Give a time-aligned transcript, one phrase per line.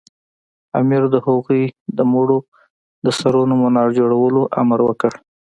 [0.79, 1.63] امیر د هغوی
[1.97, 2.39] د مړو
[3.05, 5.11] د سرونو منار جوړولو امر وکړ.